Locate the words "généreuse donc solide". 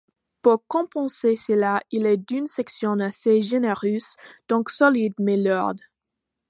3.43-5.13